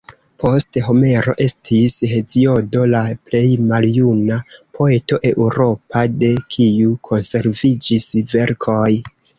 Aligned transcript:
Post 0.43 0.77
Homero 0.85 1.35
estis 1.45 1.97
Heziodo 2.13 2.87
la 2.95 3.03
plej 3.29 3.43
maljuna 3.67 4.41
poeto 4.79 5.23
europa, 5.35 6.07
de 6.25 6.35
kiu 6.57 7.01
konserviĝis 7.13 8.15
verkoj. 8.37 8.87